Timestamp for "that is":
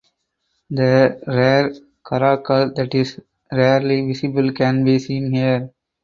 2.73-3.19